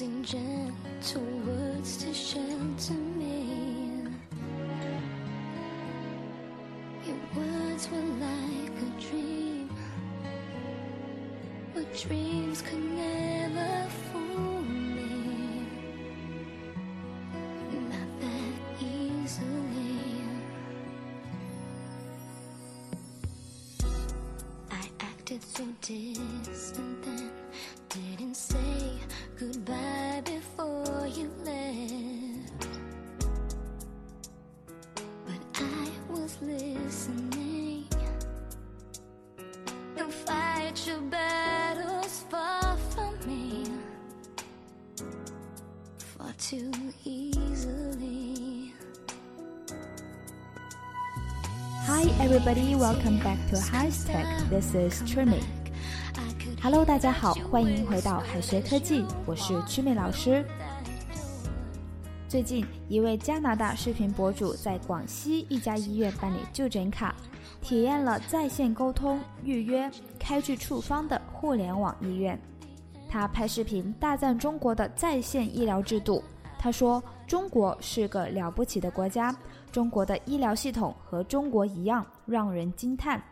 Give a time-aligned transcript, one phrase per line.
[0.00, 4.02] using gentle words to shelter me.
[7.06, 9.68] Your words were like a dream,
[11.74, 14.99] but dreams could never fool me.
[25.30, 27.30] Acted so distant then,
[27.88, 28.98] didn't say
[29.38, 32.66] goodbye before you left.
[35.26, 37.86] But I was listening.
[39.96, 43.66] Don't fight your battles far from me,
[45.98, 46.72] far too
[47.04, 47.29] easily.
[52.20, 54.26] Everybody, welcome back to Hashtag.
[54.50, 55.40] This is Trimi.
[56.62, 60.44] Hello，大家好，欢迎回到海学科技，我是曲美老师。
[62.28, 67.14] 最近，一位加拿大视频博主在广西一家医院办理就诊卡，
[67.62, 72.38] 体验了在线沟通、预约、开具处方的互联网医院。
[73.08, 76.22] 他拍视频大赞中国的在线医疗制度。
[76.58, 79.34] 他说：“中国是个了不起的国家，
[79.70, 83.22] 中国的医疗系统和中国一样让人惊叹。”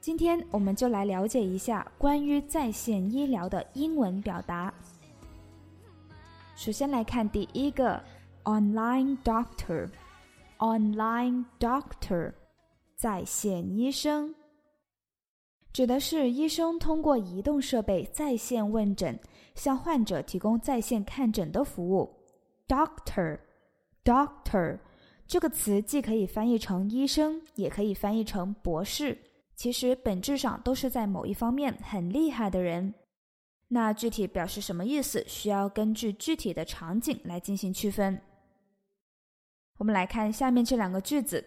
[0.00, 4.72] 今天我们就来了解一下关于在线医疗的英文表达。
[6.54, 7.98] 首先来看第一个
[8.44, 12.34] ，online doctor，online doctor，
[12.94, 14.34] 在线医生，
[15.72, 19.18] 指的是医生通过移动设备在线问诊，
[19.54, 22.14] 向患者提供在线看诊的服务。
[22.68, 24.78] doctor，doctor
[25.26, 29.16] 这个词既可以翻译成医生，也可以翻译成博士，
[29.56, 32.94] 其实本质上都是在某一方面很厉害的人。
[33.68, 38.20] 那具体表示什么意思，需要根据具体的场景来进行区分。
[39.78, 41.44] 我们来看下面这两个句子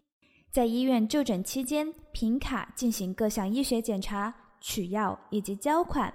[0.52, 6.14] 在医院就诊期间，凭卡进行各项医学检查、取药以及交款。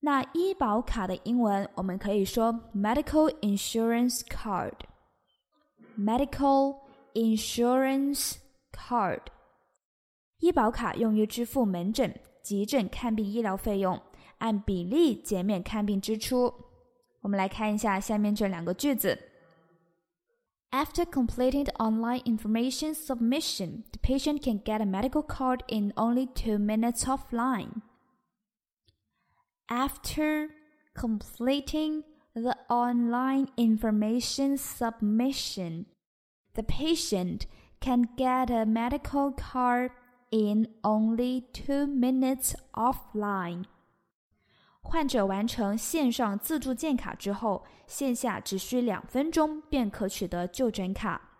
[0.00, 6.80] 那医保卡的英文我们可以说 medical insurance card，medical
[7.14, 8.38] insurance
[8.72, 9.20] card。
[10.40, 12.12] 医保卡用于支付门诊、
[12.42, 14.02] 急诊看病医疗费用。
[14.41, 16.53] 按比例减免看病支出。
[17.21, 19.17] 我们来看一下下面这两个句子。
[20.71, 26.57] After completing the online information submission, the patient can get a medical card in only two
[26.59, 27.81] minutes offline.
[29.69, 30.49] After
[30.93, 32.03] completing
[32.33, 35.85] the online information submission,
[36.55, 37.47] the patient
[37.79, 39.91] can get a medical card
[40.31, 43.65] in only two minutes offline.
[44.82, 51.30] 患者完成线上自助建卡之后，线下只需两分钟便可取得就诊卡。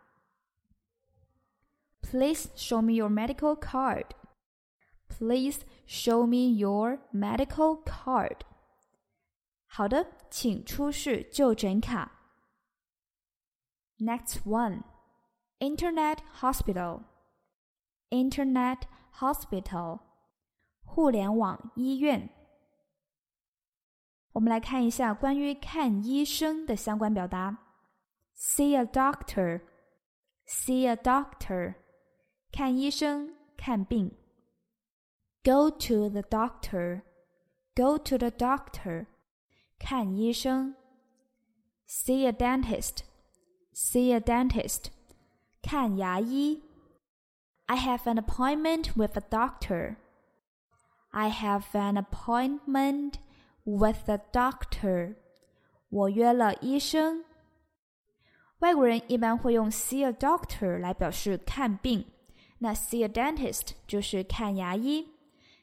[2.01, 4.07] Please show me your medical card.
[5.09, 8.39] Please show me your medical card.
[9.67, 12.13] 好的，请出示就诊卡。
[13.99, 14.83] Next one,
[15.59, 17.03] Internet Hospital.
[18.11, 18.83] Internet
[19.19, 20.01] Hospital，
[20.85, 22.31] 互联网医院。
[24.34, 27.58] 我们来看一下关于看医生的相关表达：
[28.36, 31.76] see a doctor，see a doctor，
[32.52, 34.12] 看医生，看病；
[35.44, 39.08] go to the doctor，go to the doctor，
[39.80, 40.76] 看医生；
[41.88, 44.88] see a dentist，see a dentist，
[45.62, 46.64] 看牙医。
[47.66, 49.98] I have an appointment with a doctor.
[51.10, 53.16] I have an appointment
[53.65, 55.15] With the doctor.
[55.89, 57.25] 我约了医生。
[58.61, 62.07] 外国人一般会用 see a doctor 来表示看病，
[62.59, 65.09] 那 see a dentist 就是看牙医。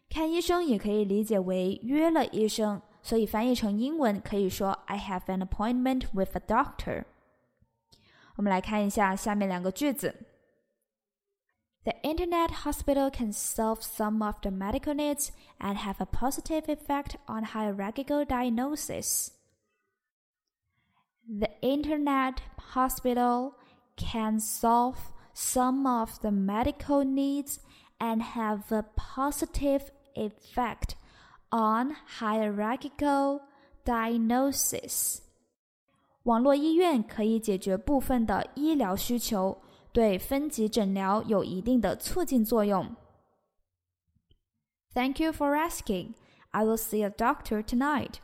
[0.10, 7.06] 看医生也可以理解为约了医生，所以翻译成英文可以说 I have an appointment with a doctor。
[8.36, 10.14] 我们来看一下下面两个句子。
[12.09, 17.43] The Internet Hospital can solve some of the medical needs and have a positive effect on
[17.43, 19.33] hierarchical diagnosis.
[21.29, 22.41] The Internet
[22.73, 23.57] Hospital
[23.99, 27.61] can solve some of the medical needs
[28.01, 30.97] and have a positive effect
[31.53, 33.43] on hierarchical
[33.85, 35.21] diagnosis.
[36.23, 39.59] 网络医院可以解决部分的医疗需求。
[39.92, 42.96] 对分级诊疗有一定的促进作用。
[44.94, 46.14] Thank you for asking.
[46.52, 48.16] I will see a doctor tonight.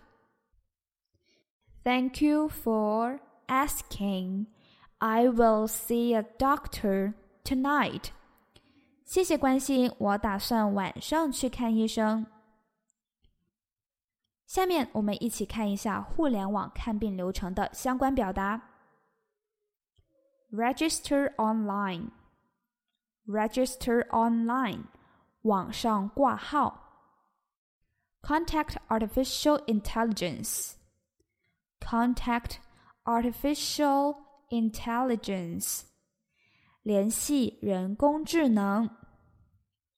[1.83, 4.47] Thank you for asking.
[4.97, 7.13] I will see a doctor
[7.43, 8.05] tonight.
[9.03, 12.25] 谢谢关心，我打算晚上去看医生。
[14.47, 18.74] 下面我们一起看一下互联网看病流程的相关表达。
[20.54, 22.10] register online,
[23.26, 24.84] register online,
[25.42, 26.86] 网上挂号。
[28.22, 30.74] Contact artificial intelligence,
[31.80, 32.58] contact
[33.04, 34.16] artificial
[34.50, 35.84] intelligence,
[36.82, 38.90] 联系人工智能。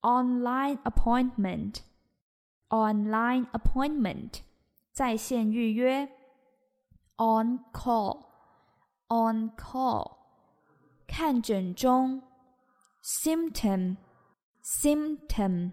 [0.03, 1.83] Online appointment,
[2.69, 4.41] online appointment,
[4.93, 6.09] 在线预约。
[7.17, 8.25] On call,
[9.09, 10.16] on call.
[11.07, 12.23] 看诊中，
[13.03, 15.73] symptom，symptom，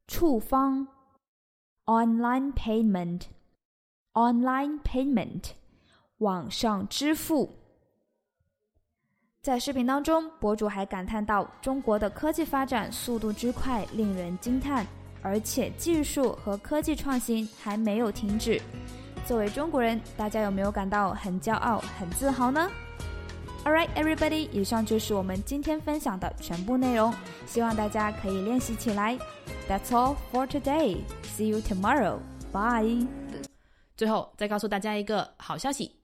[0.07, 0.87] 处方，
[1.85, 5.53] online payment，online payment。
[6.18, 7.52] 网上支付。
[9.42, 14.86] 在视频当中，博主还感叹到：“中国的科技发展速度之快，令人惊叹，
[15.20, 18.58] 而且技术和科技创新还没有停止。”
[19.26, 22.70] 作为中国人，大家有没有感到很骄傲、很自豪呢
[23.64, 27.12] ？All right, everybody，以上就是我们今天分享的全部内容，
[27.46, 29.18] 希望大家可以练习起来。
[29.68, 30.98] That's all for today.
[31.36, 32.18] See you tomorrow.
[32.52, 33.06] Bye.
[33.96, 36.03] 最后再告诉大家一个好消息。